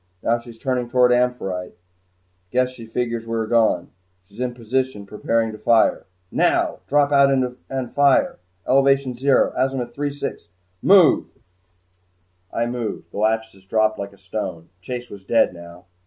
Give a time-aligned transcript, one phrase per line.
[0.23, 1.75] Now she's turning toward 'Amphitrite.'
[2.49, 3.91] Guess she figures we are gone.
[4.25, 6.07] She's in position preparing to fire.
[6.31, 6.79] Now!
[6.87, 10.49] Drop out and fire elevation zero, azimuth three sixty
[10.81, 11.27] Move!"
[12.51, 13.11] I moved.
[13.11, 14.69] The "Lachesis" dropped like a stone.
[14.81, 15.85] Chase was dead now.